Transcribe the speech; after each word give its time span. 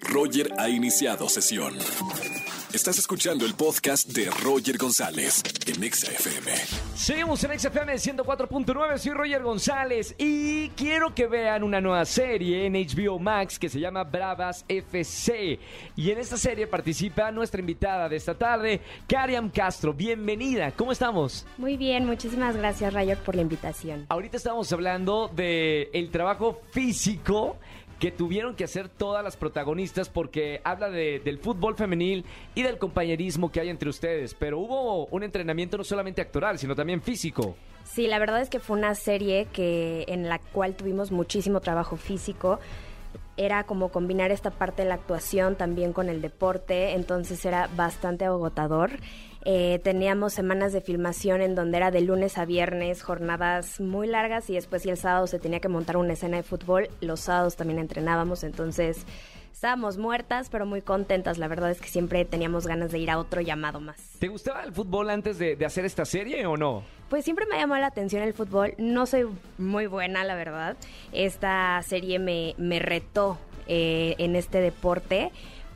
Roger 0.00 0.52
ha 0.58 0.68
iniciado 0.68 1.28
sesión. 1.28 1.74
Estás 2.72 2.98
escuchando 2.98 3.46
el 3.46 3.54
podcast 3.54 4.08
de 4.10 4.30
Roger 4.42 4.76
González 4.76 5.42
en 5.66 5.82
Exa 5.82 6.12
FM. 6.12 6.52
Seguimos 6.94 7.42
en 7.44 7.58
XFM 7.58 7.94
104.9, 7.94 8.98
soy 8.98 9.12
Roger 9.12 9.42
González 9.42 10.14
y 10.18 10.68
quiero 10.70 11.14
que 11.14 11.26
vean 11.26 11.62
una 11.62 11.80
nueva 11.80 12.04
serie 12.04 12.66
en 12.66 12.74
HBO 12.74 13.18
Max 13.18 13.58
que 13.58 13.68
se 13.68 13.80
llama 13.80 14.04
Bravas 14.04 14.64
FC. 14.68 15.58
Y 15.96 16.10
en 16.10 16.18
esta 16.18 16.36
serie 16.36 16.66
participa 16.66 17.30
nuestra 17.32 17.60
invitada 17.60 18.08
de 18.08 18.16
esta 18.16 18.34
tarde, 18.34 18.80
Kariam 19.08 19.50
Castro. 19.50 19.94
Bienvenida, 19.94 20.72
¿cómo 20.72 20.92
estamos? 20.92 21.46
Muy 21.56 21.76
bien, 21.76 22.04
muchísimas 22.04 22.56
gracias 22.56 22.92
Roger 22.92 23.18
por 23.18 23.34
la 23.34 23.42
invitación. 23.42 24.06
Ahorita 24.10 24.36
estamos 24.36 24.70
hablando 24.72 25.30
de 25.34 25.88
el 25.92 26.10
trabajo 26.10 26.60
físico 26.72 27.56
que 27.98 28.10
tuvieron 28.10 28.54
que 28.54 28.64
hacer 28.64 28.88
todas 28.88 29.24
las 29.24 29.36
protagonistas 29.36 30.08
porque 30.08 30.60
habla 30.64 30.90
de- 30.90 31.20
del 31.20 31.38
fútbol 31.38 31.76
femenil 31.76 32.24
y 32.54 32.62
del 32.62 32.78
compañerismo 32.78 33.50
que 33.50 33.60
hay 33.60 33.68
entre 33.70 33.88
ustedes. 33.88 34.34
Pero 34.34 34.58
hubo 34.58 35.06
un 35.06 35.22
entrenamiento 35.22 35.78
no 35.78 35.84
solamente 35.84 36.20
actoral, 36.20 36.58
sino 36.58 36.74
también 36.74 37.00
físico. 37.00 37.56
Sí, 37.84 38.06
la 38.06 38.18
verdad 38.18 38.40
es 38.42 38.50
que 38.50 38.58
fue 38.60 38.76
una 38.76 38.94
serie 38.94 39.46
que 39.52 40.04
en 40.08 40.28
la 40.28 40.38
cual 40.40 40.74
tuvimos 40.74 41.10
muchísimo 41.12 41.60
trabajo 41.60 41.96
físico. 41.96 42.58
Era 43.36 43.64
como 43.64 43.90
combinar 43.90 44.30
esta 44.30 44.50
parte 44.50 44.82
de 44.82 44.88
la 44.88 44.94
actuación 44.94 45.56
también 45.56 45.92
con 45.92 46.08
el 46.08 46.22
deporte, 46.22 46.94
entonces 46.94 47.44
era 47.44 47.68
bastante 47.76 48.24
agotador. 48.24 48.92
Eh, 49.48 49.78
teníamos 49.84 50.32
semanas 50.32 50.72
de 50.72 50.80
filmación 50.80 51.40
en 51.40 51.54
donde 51.54 51.76
era 51.76 51.92
de 51.92 52.00
lunes 52.00 52.36
a 52.36 52.44
viernes, 52.44 53.02
jornadas 53.02 53.80
muy 53.80 54.08
largas 54.08 54.50
y 54.50 54.54
después 54.54 54.82
si 54.82 54.90
el 54.90 54.96
sábado 54.96 55.28
se 55.28 55.38
tenía 55.38 55.60
que 55.60 55.68
montar 55.68 55.96
una 55.96 56.14
escena 56.14 56.38
de 56.38 56.42
fútbol, 56.42 56.88
los 57.00 57.20
sábados 57.20 57.54
también 57.54 57.78
entrenábamos, 57.78 58.42
entonces 58.42 59.06
estábamos 59.52 59.98
muertas 59.98 60.48
pero 60.50 60.66
muy 60.66 60.82
contentas. 60.82 61.38
La 61.38 61.46
verdad 61.46 61.70
es 61.70 61.80
que 61.80 61.88
siempre 61.88 62.24
teníamos 62.24 62.66
ganas 62.66 62.90
de 62.90 62.98
ir 62.98 63.08
a 63.08 63.18
otro 63.18 63.40
llamado 63.40 63.78
más. 63.80 64.16
¿Te 64.18 64.26
gustaba 64.26 64.64
el 64.64 64.72
fútbol 64.72 65.10
antes 65.10 65.38
de, 65.38 65.54
de 65.54 65.64
hacer 65.64 65.84
esta 65.84 66.04
serie 66.04 66.44
o 66.46 66.56
no? 66.56 66.82
Pues 67.08 67.24
siempre 67.24 67.46
me 67.46 67.56
llamó 67.56 67.76
la 67.76 67.86
atención 67.86 68.22
el 68.22 68.34
fútbol. 68.34 68.74
No 68.78 69.06
soy 69.06 69.26
muy 69.58 69.86
buena, 69.86 70.24
la 70.24 70.34
verdad. 70.34 70.76
Esta 71.12 71.80
serie 71.82 72.18
me, 72.18 72.54
me 72.58 72.80
retó 72.80 73.38
eh, 73.68 74.16
en 74.18 74.34
este 74.34 74.60
deporte, 74.60 75.30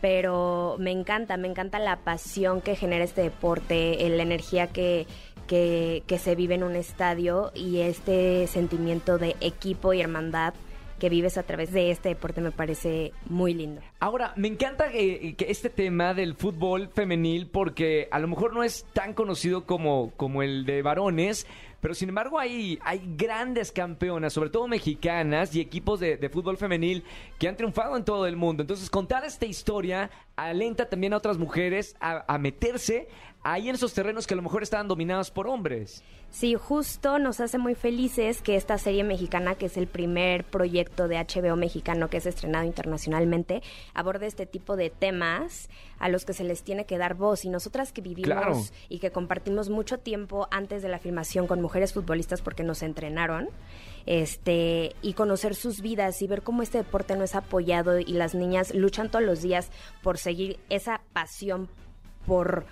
pero 0.00 0.76
me 0.78 0.92
encanta, 0.92 1.36
me 1.36 1.48
encanta 1.48 1.80
la 1.80 1.96
pasión 1.96 2.60
que 2.60 2.76
genera 2.76 3.04
este 3.04 3.22
deporte, 3.22 4.06
eh, 4.06 4.10
la 4.10 4.22
energía 4.22 4.68
que, 4.68 5.06
que 5.48 6.18
se 6.18 6.34
vive 6.36 6.54
en 6.54 6.62
un 6.62 6.76
estadio 6.76 7.50
y 7.54 7.78
este 7.80 8.46
sentimiento 8.46 9.18
de 9.18 9.36
equipo 9.40 9.92
y 9.92 10.00
hermandad 10.00 10.54
que 10.98 11.08
vives 11.08 11.38
a 11.38 11.42
través 11.42 11.72
de 11.72 11.90
este 11.90 12.10
deporte 12.10 12.40
me 12.40 12.50
parece 12.50 13.12
muy 13.28 13.54
lindo. 13.54 13.80
Ahora, 14.00 14.32
me 14.36 14.48
encanta 14.48 14.90
que, 14.90 15.34
que 15.36 15.50
este 15.50 15.70
tema 15.70 16.14
del 16.14 16.34
fútbol 16.34 16.88
femenil 16.88 17.46
porque 17.46 18.08
a 18.10 18.18
lo 18.18 18.28
mejor 18.28 18.54
no 18.54 18.62
es 18.62 18.86
tan 18.92 19.14
conocido 19.14 19.64
como, 19.64 20.12
como 20.16 20.42
el 20.42 20.64
de 20.64 20.82
varones, 20.82 21.46
pero 21.86 21.94
sin 21.94 22.08
embargo 22.08 22.36
hay, 22.40 22.80
hay 22.82 23.00
grandes 23.16 23.70
campeonas, 23.70 24.32
sobre 24.32 24.50
todo 24.50 24.66
mexicanas 24.66 25.54
y 25.54 25.60
equipos 25.60 26.00
de, 26.00 26.16
de 26.16 26.28
fútbol 26.28 26.56
femenil 26.56 27.04
que 27.38 27.46
han 27.46 27.54
triunfado 27.54 27.96
en 27.96 28.04
todo 28.04 28.26
el 28.26 28.34
mundo. 28.34 28.64
Entonces, 28.64 28.90
contar 28.90 29.24
esta 29.24 29.46
historia 29.46 30.10
alenta 30.34 30.88
también 30.88 31.12
a 31.12 31.18
otras 31.18 31.38
mujeres 31.38 31.94
a, 32.00 32.24
a 32.26 32.38
meterse 32.38 33.06
ahí 33.44 33.68
en 33.68 33.76
esos 33.76 33.94
terrenos 33.94 34.26
que 34.26 34.34
a 34.34 34.36
lo 34.36 34.42
mejor 34.42 34.64
estaban 34.64 34.88
dominados 34.88 35.30
por 35.30 35.46
hombres. 35.46 36.02
Sí, 36.28 36.56
justo 36.56 37.20
nos 37.20 37.38
hace 37.38 37.56
muy 37.56 37.76
felices 37.76 38.42
que 38.42 38.56
esta 38.56 38.76
serie 38.78 39.04
mexicana, 39.04 39.54
que 39.54 39.66
es 39.66 39.76
el 39.76 39.86
primer 39.86 40.42
proyecto 40.44 41.06
de 41.06 41.16
HBO 41.18 41.54
mexicano 41.56 42.10
que 42.10 42.16
es 42.16 42.26
estrenado 42.26 42.64
internacionalmente, 42.66 43.62
aborde 43.94 44.26
este 44.26 44.44
tipo 44.44 44.76
de 44.76 44.90
temas 44.90 45.70
a 46.00 46.08
los 46.08 46.24
que 46.24 46.32
se 46.32 46.42
les 46.42 46.64
tiene 46.64 46.84
que 46.84 46.98
dar 46.98 47.14
voz. 47.14 47.44
Y 47.44 47.48
nosotras 47.48 47.92
que 47.92 48.00
vivimos 48.02 48.26
Claro. 48.26 48.60
y 48.88 48.98
que 48.98 49.12
compartimos 49.12 49.70
mucho 49.70 49.98
tiempo 49.98 50.48
antes 50.50 50.82
de 50.82 50.88
la 50.88 50.98
filmación 50.98 51.46
con 51.46 51.62
mujeres 51.62 51.75
futbolistas 51.92 52.40
porque 52.42 52.62
nos 52.62 52.82
entrenaron, 52.82 53.48
este, 54.06 54.94
y 55.02 55.14
conocer 55.14 55.54
sus 55.54 55.80
vidas 55.80 56.22
y 56.22 56.26
ver 56.26 56.42
cómo 56.42 56.62
este 56.62 56.78
deporte 56.78 57.16
no 57.16 57.24
es 57.24 57.34
apoyado 57.34 57.98
y 57.98 58.04
las 58.12 58.34
niñas 58.34 58.74
luchan 58.74 59.10
todos 59.10 59.24
los 59.24 59.42
días 59.42 59.70
por 60.02 60.18
seguir 60.18 60.58
esa 60.70 61.00
pasión 61.12 61.68
por 62.26 62.64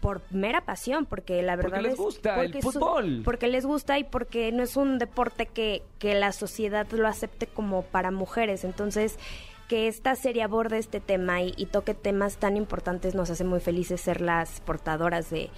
por 0.00 0.22
mera 0.30 0.60
pasión, 0.60 1.06
porque 1.06 1.42
la 1.42 1.56
Porque 1.56 1.66
verdad 1.72 1.82
les 1.82 1.92
es 1.94 1.98
gusta 1.98 2.34
el 2.40 2.46
porque 2.52 2.62
su- 2.62 2.70
fútbol. 2.70 3.22
porque 3.24 3.48
les 3.48 3.66
gusta 3.66 3.98
y 3.98 4.04
porque 4.04 4.52
no 4.52 4.62
es 4.62 4.76
un 4.76 4.96
deporte 4.98 5.46
que, 5.46 5.82
que 5.98 6.14
la 6.14 6.30
sociedad 6.30 6.86
lo 6.92 7.08
acepte 7.08 7.48
como 7.48 7.82
para 7.82 8.12
mujeres. 8.12 8.62
Entonces, 8.62 9.18
que 9.68 9.86
esta 9.86 10.16
serie 10.16 10.42
aborde 10.42 10.78
este 10.78 11.00
tema 11.00 11.42
y, 11.42 11.52
toque 11.70 11.94
temas 11.94 12.38
tan 12.38 12.56
importantes 12.56 13.14
nos 13.14 13.30
hace 13.30 13.44
muy 13.44 13.60
felices 13.60 14.00
ser 14.00 14.20
las 14.22 14.60
portadoras 14.60 15.28
de, 15.30 15.50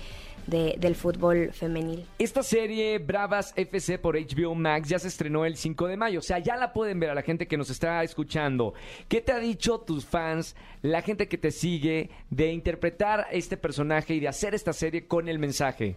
de- 0.48 0.74
del 0.78 0.96
fútbol 0.96 1.52
femenil. 1.52 2.04
Esta 2.18 2.42
serie 2.42 2.98
Bravas 2.98 3.52
FC 3.56 3.98
por 3.98 4.16
HBO 4.16 4.54
Max 4.56 4.88
ya 4.88 4.98
se 4.98 5.06
estrenó 5.08 5.44
el 5.44 5.56
5 5.56 5.86
de 5.86 5.96
mayo, 5.96 6.18
o 6.18 6.22
sea, 6.22 6.40
ya 6.40 6.56
la 6.56 6.72
pueden 6.72 6.98
ver 6.98 7.10
a 7.10 7.14
la 7.14 7.22
gente 7.22 7.46
que 7.46 7.56
nos 7.56 7.70
está 7.70 8.02
escuchando. 8.02 8.74
¿Qué 9.08 9.20
te 9.20 9.30
ha 9.32 9.38
dicho 9.38 9.78
tus 9.80 10.04
fans, 10.04 10.56
la 10.82 11.02
gente 11.02 11.28
que 11.28 11.38
te 11.38 11.52
sigue, 11.52 12.10
de 12.30 12.52
interpretar 12.52 13.28
este 13.30 13.56
personaje 13.56 14.14
y 14.14 14.20
de 14.20 14.28
hacer 14.28 14.54
esta 14.56 14.72
serie 14.72 15.06
con 15.06 15.28
el 15.28 15.38
mensaje? 15.38 15.94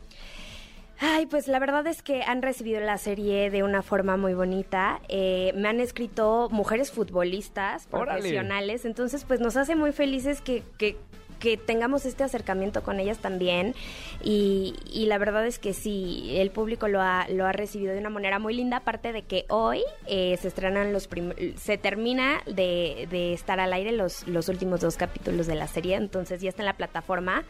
Ay, 1.00 1.26
pues 1.26 1.48
la 1.48 1.60
verdad 1.60 1.86
es 1.88 2.02
que 2.02 2.22
han 2.24 2.42
recibido 2.42 2.80
la 2.80 2.98
serie 2.98 3.50
de 3.50 3.64
una 3.64 3.82
forma 3.82 4.16
muy 4.16 4.34
bonita. 4.34 5.02
Eh, 5.10 5.52
me 5.56 5.68
han 5.68 5.80
escrito 5.80 6.48
mujeres 6.52 6.92
futbolistas 6.92 7.88
Órale. 7.92 8.20
profesionales, 8.22 8.86
entonces 8.86 9.26
pues 9.26 9.40
nos 9.40 9.58
hace 9.58 9.76
muy 9.76 9.92
felices 9.92 10.40
que, 10.40 10.64
que, 10.78 10.96
que 11.40 11.58
tengamos 11.58 12.06
este 12.06 12.24
acercamiento 12.24 12.84
con 12.84 13.02
ellas 13.02 13.18
también. 13.18 13.76
Y, 14.24 14.76
y 14.94 15.08
la 15.08 15.18
verdad 15.18 15.46
es 15.46 15.60
que 15.60 15.74
sí, 15.74 16.36
el 16.38 16.52
público 16.52 16.88
lo 16.88 17.02
ha, 17.02 17.28
lo 17.28 17.46
ha 17.46 17.52
recibido 17.52 17.92
de 17.92 18.00
una 18.00 18.10
manera 18.12 18.40
muy 18.40 18.54
linda, 18.54 18.78
aparte 18.78 19.12
de 19.12 19.24
que 19.24 19.46
hoy 19.50 19.82
eh, 20.06 20.38
se 20.40 20.48
estrenan 20.48 20.94
los 20.94 21.10
se 21.58 21.78
termina 21.78 22.42
de, 22.46 23.08
de 23.12 23.34
estar 23.34 23.60
al 23.60 23.74
aire 23.74 23.92
los, 23.92 24.26
los 24.28 24.48
últimos 24.48 24.80
dos 24.80 24.96
capítulos 24.96 25.48
de 25.48 25.56
la 25.56 25.68
serie, 25.68 25.96
entonces 25.96 26.40
ya 26.40 26.50
está 26.50 26.62
en 26.62 26.68
la 26.68 26.78
plataforma 26.78 27.44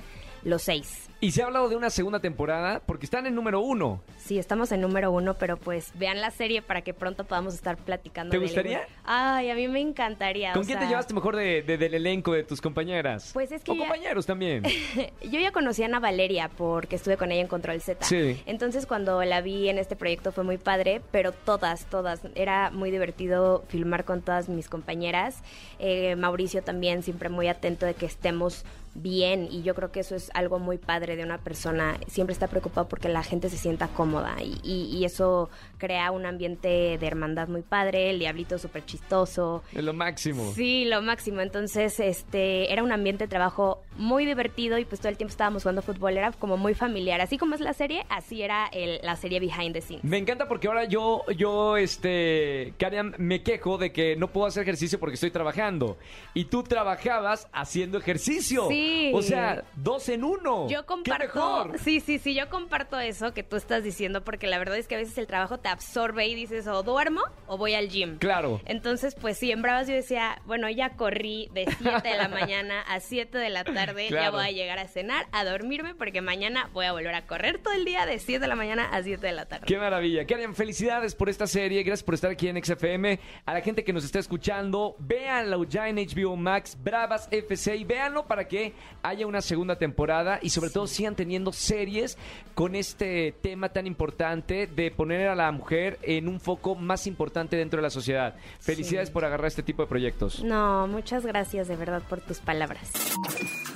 los 0.44 0.62
seis. 0.64 1.10
Y 1.22 1.32
se 1.32 1.42
ha 1.42 1.46
hablado 1.46 1.70
de 1.70 1.78
una 1.78 1.90
segunda 1.90 2.20
temporada 2.20 2.82
porque 2.86 3.06
están 3.06 3.26
en 3.26 3.34
número 3.34 3.62
uno. 3.62 4.02
Sí, 4.18 4.38
estamos 4.38 4.74
en 4.74 4.82
número 4.82 5.10
uno, 5.10 5.36
pero 5.36 5.56
pues 5.56 5.94
vean 5.96 6.20
la 6.20 6.32
serie 6.32 6.62
para 6.62 6.82
que 6.82 6.94
pronto 6.94 7.24
podamos 7.24 7.54
estar 7.54 7.78
platicando. 7.78 8.32
¿Te 8.32 8.40
gustaría? 8.40 8.80
algo. 8.80 8.90
Ay, 9.06 9.50
a 9.50 9.56
mí 9.56 9.70
me 9.70 9.80
encantaría. 9.80 10.52
¿Con 10.52 10.64
o 10.64 10.66
quién 10.66 10.80
te 10.80 10.86
llevaste 10.88 11.14
mejor 11.14 11.38
de, 11.38 11.62
de- 11.62 11.78
del 11.78 11.94
elenco, 11.94 12.34
de 12.34 12.44
tus 12.44 12.60
compañeras? 12.60 13.30
Pues 13.34 13.54
es 13.54 13.64
que 13.64 13.72
O 13.72 13.76
ya- 13.76 13.80
compañeros 13.82 14.26
también. 14.26 14.64
Yo 15.22 15.40
ya 15.40 15.54
conocí 15.54 15.82
a 15.84 15.86
Ana 15.86 16.02
Valeria 16.02 16.50
porque 16.58 16.98
estuve 16.98 17.16
con 17.16 17.32
ella 17.32 17.42
en 17.42 17.48
Control 17.48 17.80
Z. 17.80 18.04
Sí. 18.06 18.42
Entonces 18.46 18.86
cuando 18.86 19.24
la 19.24 19.40
vi 19.40 19.70
en 19.70 19.78
este 19.78 19.96
proyecto 19.96 20.34
fue 20.34 20.44
muy 20.44 20.58
padre, 20.58 21.02
pero 21.12 21.32
todas, 21.32 21.86
todas. 21.86 22.20
Era 22.36 22.70
muy 22.70 22.92
divertido 22.92 23.64
filmar 23.70 24.04
con 24.04 24.22
todas 24.22 24.50
mis 24.50 24.68
compañeras. 24.68 25.42
Eh, 25.80 26.18
Mauricio 26.18 26.64
también 26.64 27.02
siempre 27.02 27.30
muy 27.30 27.48
atento 27.48 27.86
de 27.86 27.94
que 27.94 28.06
estemos 28.08 28.66
bien 28.96 29.48
y 29.50 29.64
yo 29.64 29.74
creo 29.74 29.92
que 29.92 30.02
eso 30.02 30.16
es 30.16 30.30
algo 30.34 30.60
muy 30.60 30.78
padre 30.78 31.16
de 31.16 31.24
una 31.24 31.38
persona. 31.38 31.98
Siempre 32.08 32.34
está 32.34 32.48
preocupado 32.48 32.88
porque 32.88 33.10
la 33.10 33.24
gente 33.24 33.50
se 33.50 33.58
sienta 33.58 33.88
cómoda 33.90 34.36
y, 34.42 34.60
y- 34.64 34.98
y 34.98 35.06
eso 35.06 35.50
crea 35.78 36.12
un 36.12 36.26
ambiente 36.26 36.98
de 36.98 37.08
hermandad 37.08 37.48
muy 37.48 37.62
padre. 37.62 38.10
El 38.10 38.20
diablito 38.20 38.58
súper 38.58 38.86
chistoso. 38.86 39.64
Es 39.72 39.84
lo 39.84 39.94
máximo. 39.94 40.52
Sí, 40.56 40.86
lo 40.86 41.02
máximo. 41.02 41.42
Entonces, 41.42 42.00
este, 42.00 42.72
era 42.74 42.82
un 42.84 42.92
ambiente 42.92 43.26
de 43.26 43.28
trabajo 43.28 43.83
muy 43.98 44.26
divertido 44.26 44.78
y 44.78 44.86
pues 44.86 45.00
todo 45.02 45.10
el 45.10 45.18
tiempo 45.18 45.32
estábamos 45.32 45.64
jugando 45.64 45.82
fútbol. 45.82 46.18
Era 46.18 46.32
como 46.32 46.58
muy 46.58 46.74
familiar. 46.74 47.22
Así 47.22 47.38
como 47.38 47.56
es 47.56 47.62
la 47.62 47.74
serie, 47.74 48.06
así 48.10 48.42
era 48.42 48.68
el- 48.72 49.00
la 49.04 49.16
serie 49.16 49.40
Behind 49.40 49.74
the 49.74 49.82
Scenes. 49.82 50.04
Me 50.04 50.18
encanta 50.18 50.48
porque 50.48 50.68
ahora 50.68 50.86
yo, 50.86 51.24
yo, 51.38 51.78
este, 51.78 52.74
Kariam, 52.78 53.14
me 53.18 53.44
quejo 53.44 53.78
de 53.78 53.92
que 53.92 54.16
no 54.16 54.28
puedo 54.32 54.48
hacer 54.48 54.64
ejercicio 54.64 55.00
porque 55.00 55.16
estoy 55.16 55.32
trabajando. 55.32 55.98
Y 56.34 56.46
tú 56.46 56.64
trabajabas 56.64 57.48
haciendo 57.54 57.98
ejercicio. 57.98 58.68
Sí. 58.68 59.12
O 59.14 59.22
sea, 59.22 59.64
dos 59.76 60.10
en 60.10 60.24
uno. 60.24 60.68
Yo 60.70 60.82
¡Qué 60.82 60.86
comparto, 60.86 61.24
mejor! 61.26 61.80
sí, 61.80 62.00
sí, 62.00 62.20
sí, 62.20 62.34
yo 62.36 62.50
comparto 62.50 63.00
eso 63.00 63.34
que 63.34 63.44
tú 63.44 63.56
estás 63.56 63.84
diciendo 63.84 64.24
porque 64.24 64.48
la 64.48 64.58
verdad 64.58 64.78
es 64.78 64.88
que 64.88 64.96
a 64.96 64.98
veces 64.98 65.18
el 65.18 65.28
trabajo 65.28 65.60
te 65.60 65.70
absorbe 65.70 66.28
y 66.28 66.36
dices 66.36 66.68
o 66.68 66.84
duermo 66.84 67.22
o 67.48 67.58
voy 67.58 67.74
al 67.74 67.90
gym. 67.90 68.18
Claro. 68.18 68.62
Entonces, 68.66 69.16
pues 69.20 69.38
sí, 69.38 69.52
en 69.52 69.62
Bravas 69.62 69.88
yo 69.88 69.94
decía, 69.94 70.42
bueno, 70.46 70.70
ya 70.70 70.92
corrí 70.96 71.50
de 71.54 71.66
7 71.78 72.08
de 72.08 72.18
la 72.18 72.28
mañana 72.30 72.82
a 72.82 73.00
7 73.00 73.38
de 73.38 73.50
la 73.50 73.64
tarde 73.64 73.83
tarde 73.86 74.10
ya 74.10 74.32
voy 74.32 74.46
a 74.46 74.52
llegar 74.52 74.80
a 74.80 74.88
cenar, 74.88 75.28
a 75.32 75.44
dormirme, 75.44 75.96
porque 75.96 76.22
mañana 76.22 76.70
voy 76.74 76.86
a 76.86 76.92
volver 76.92 77.16
a 77.16 77.26
correr 77.26 77.60
todo 77.60 77.74
el 77.74 77.86
día 77.86 78.06
de 78.06 78.20
7 78.20 78.40
de 78.40 78.48
la 78.48 78.56
mañana 78.56 78.90
a 78.92 79.02
7 79.04 79.26
de 79.26 79.34
la 79.34 79.46
tarde. 79.46 79.66
Qué 79.66 79.78
maravilla. 79.78 80.26
Karen, 80.26 80.56
felicidades 80.56 81.16
por 81.16 81.30
esta 81.30 81.48
serie. 81.48 81.84
Gracias 81.84 82.04
por 82.04 82.16
estar 82.16 82.32
aquí 82.32 82.48
en 82.48 82.64
XFM. 82.64 83.20
A 83.46 83.54
la 83.54 83.62
gente 83.62 83.84
que 83.84 83.94
nos 83.94 84.04
está 84.04 84.20
escuchando, 84.20 84.96
véanlo 85.00 85.64
ya 85.66 85.90
en 85.90 85.98
HBO 85.98 86.36
Max, 86.36 86.78
Bravas 86.82 87.28
FC, 87.32 87.76
y 87.76 87.84
véanlo 87.84 88.26
para 88.26 88.48
que 88.48 88.74
haya 89.02 89.28
una 89.28 89.42
segunda 89.42 89.78
temporada 89.78 90.40
y 90.42 90.50
sobre 90.50 90.70
todo 90.70 90.88
sigan 90.88 91.16
teniendo 91.16 91.52
series 91.52 92.18
con 92.56 92.76
este 92.76 93.34
tema 93.42 93.70
tan 93.70 93.88
importante 93.88 94.68
de 94.68 94.92
poner 94.92 95.28
a 95.28 95.36
la 95.36 95.52
mujer 95.52 96.00
en 96.04 96.28
un 96.28 96.40
foco 96.40 96.76
más 96.76 97.08
importante 97.08 97.56
dentro 97.56 97.78
de 97.78 97.84
la 97.84 97.90
sociedad. 97.90 98.36
Felicidades 98.60 99.10
por 99.10 99.26
agarrar 99.26 99.48
este 99.48 99.64
tipo 99.64 99.82
de 99.82 99.88
proyectos. 99.88 100.44
No, 100.44 100.88
muchas 100.88 101.26
gracias 101.26 101.68
de 101.68 101.76
verdad 101.76 102.04
por 102.08 102.22
tus 102.22 102.40
palabras. 102.40 102.92